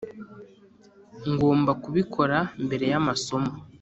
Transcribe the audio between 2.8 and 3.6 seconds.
yamasomo.